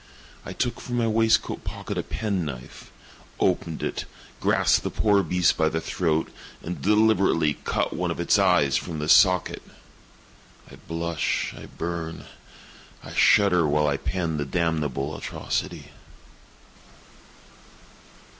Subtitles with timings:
[0.47, 2.91] I took from my waistcoat pocket a pen knife,
[3.39, 4.05] opened it,
[4.39, 6.31] grasped the poor beast by the throat,
[6.63, 9.61] and deliberately cut one of its eyes from the socket!
[10.71, 12.25] I blush, I burn,
[13.03, 15.91] I shudder, while I pen the damnable atrocity.